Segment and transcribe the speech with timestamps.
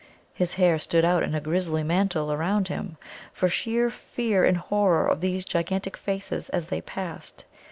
[0.33, 2.97] His hair stood out in a grisly mantle around him,
[3.31, 7.45] for sheer fear and horror of these gigantic faces as they passed.